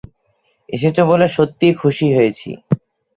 [0.69, 2.49] এসেছ বলে সত্যিই খুশি হয়েছি।